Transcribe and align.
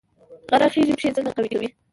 غره 0.51 0.67
خیژي 0.73 0.93
پښې 0.97 1.15
څنګه 1.17 1.31
قوي 1.35 1.49
کوي؟ 1.53 1.69